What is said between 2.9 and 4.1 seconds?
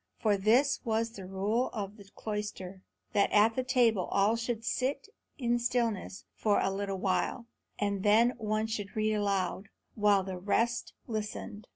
that at the table